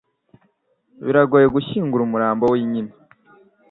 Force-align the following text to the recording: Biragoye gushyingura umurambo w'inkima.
Biragoye 1.05 1.47
gushyingura 1.55 2.01
umurambo 2.05 2.43
w'inkima. 2.51 2.93